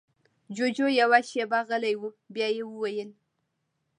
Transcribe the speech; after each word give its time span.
جُوجُو 0.55 0.87
يوه 0.99 1.19
شېبه 1.29 1.59
غلی 1.67 1.93
و، 1.97 2.01
بيا 2.33 2.47
يې 2.55 2.63
وويل: 2.67 3.09